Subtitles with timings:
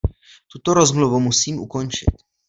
[0.53, 2.09] Tuto rozmluvu musím ukončit.